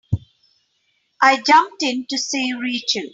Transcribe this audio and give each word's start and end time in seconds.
I 1.21 1.43
jumped 1.43 1.83
in 1.83 2.07
to 2.09 2.17
save 2.17 2.57
Rachel. 2.59 3.03